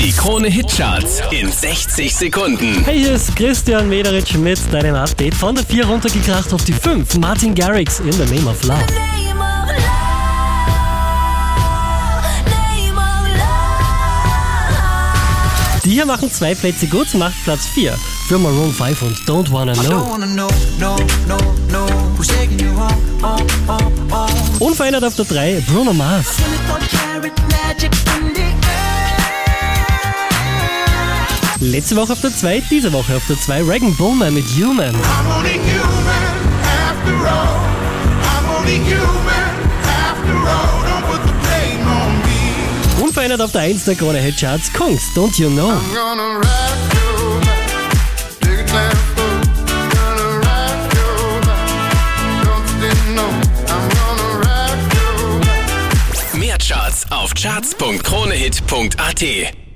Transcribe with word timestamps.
Die 0.00 0.12
Krone 0.12 0.48
Hitcharts 0.48 1.20
in 1.30 1.52
60 1.52 2.16
Sekunden. 2.16 2.82
Hey, 2.86 3.00
hier 3.00 3.12
ist 3.12 3.36
Christian 3.36 3.86
Mederitsch 3.86 4.34
mit 4.34 4.58
deinem 4.72 4.94
Update. 4.94 5.34
Von 5.34 5.54
der 5.54 5.62
4 5.62 5.84
runtergekracht 5.84 6.54
auf 6.54 6.64
die 6.64 6.72
5. 6.72 7.18
Martin 7.18 7.54
Garrix 7.54 8.00
in 8.00 8.10
the 8.10 8.24
Name 8.34 8.48
of 8.48 8.64
Love. 8.64 8.82
Die 15.84 15.90
hier 15.90 16.06
machen 16.06 16.32
zwei 16.32 16.54
Plätze 16.54 16.86
gut, 16.86 17.12
macht 17.12 17.34
Platz 17.44 17.66
4 17.66 17.94
für 18.26 18.38
Maroon 18.38 18.72
5 18.72 19.02
und 19.02 19.16
Don't 19.26 19.52
Wanna 19.52 19.74
Know. 19.74 20.16
home, 23.20 23.46
home, 23.66 24.10
home? 24.10 24.30
Unverändert 24.60 25.04
auf 25.04 25.16
der 25.16 25.26
3 25.26 25.62
Bruno 25.68 25.92
Mars. 25.92 26.36
Letzte 31.62 31.94
Woche 31.94 32.14
auf 32.14 32.22
der 32.22 32.34
2, 32.34 32.62
diese 32.70 32.90
Woche 32.90 33.14
auf 33.14 33.26
der 33.28 33.38
2 33.38 33.62
Regan 33.62 33.94
Bowman 33.96 34.32
mit 34.32 34.46
Human. 34.46 34.94
I'm 34.94 35.30
only 35.36 35.60
human 35.60 36.56
after 36.64 37.28
all. 37.28 37.60
I'm 38.24 38.48
only 38.56 38.78
human 38.78 39.68
after 39.84 40.38
all. 40.48 40.80
Don't 40.88 41.04
put 41.04 41.20
the 41.26 41.34
blame 41.42 41.86
on 41.86 42.16
me. 42.22 43.02
Unverändert 43.02 43.42
auf 43.42 43.52
der 43.52 43.60
1 43.60 43.84
der 43.84 43.94
Krone 43.94 44.16
Hitcharts 44.18 44.72
Kungs, 44.72 45.02
Don't 45.14 45.38
You 45.38 45.50
Know. 45.50 45.74
Mehr 56.32 56.56
Charts 56.56 57.04
auf 57.10 57.34
charts.kronehit.at 57.34 59.22